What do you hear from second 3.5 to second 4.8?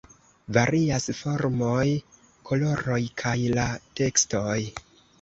la tekstoj.